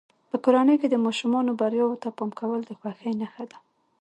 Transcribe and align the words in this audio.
په 0.29 0.37
کورنۍ 0.43 0.75
کې 0.81 0.87
د 0.91 0.95
ماشومانو 1.05 1.57
بریاوو 1.59 1.99
ته 2.03 2.09
پام 2.17 2.29
کول 2.39 2.59
د 2.65 2.71
خوښۍ 2.79 3.11
نښه 3.21 3.43
ده. 3.51 3.57